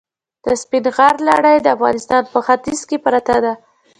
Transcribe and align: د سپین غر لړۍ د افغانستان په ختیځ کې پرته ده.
د 0.43 0.45
سپین 0.61 0.85
غر 0.95 1.15
لړۍ 1.29 1.57
د 1.61 1.67
افغانستان 1.75 2.23
په 2.33 2.39
ختیځ 2.45 2.79
کې 2.89 2.97
پرته 3.05 3.35
ده. 3.43 3.53